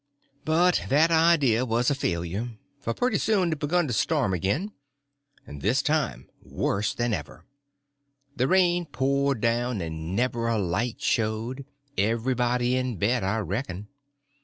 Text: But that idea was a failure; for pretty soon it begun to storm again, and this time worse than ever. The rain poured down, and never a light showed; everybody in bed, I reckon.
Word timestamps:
But 0.45 0.85
that 0.89 1.11
idea 1.11 1.63
was 1.63 1.91
a 1.91 1.93
failure; 1.93 2.57
for 2.79 2.91
pretty 2.91 3.19
soon 3.19 3.51
it 3.51 3.59
begun 3.59 3.85
to 3.85 3.93
storm 3.93 4.33
again, 4.33 4.71
and 5.45 5.61
this 5.61 5.83
time 5.83 6.27
worse 6.41 6.95
than 6.95 7.13
ever. 7.13 7.45
The 8.35 8.47
rain 8.47 8.87
poured 8.87 9.41
down, 9.41 9.79
and 9.79 10.15
never 10.15 10.47
a 10.47 10.57
light 10.57 11.01
showed; 11.03 11.65
everybody 11.99 12.75
in 12.75 12.95
bed, 12.97 13.23
I 13.23 13.37
reckon. 13.41 13.89